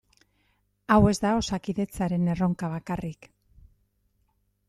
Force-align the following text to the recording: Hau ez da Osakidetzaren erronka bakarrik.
Hau 0.93 0.97
ez 1.09 1.17
da 1.25 1.33
Osakidetzaren 1.41 2.25
erronka 2.35 2.71
bakarrik. 2.73 3.27